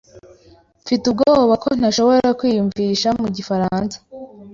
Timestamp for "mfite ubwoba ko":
0.83-1.69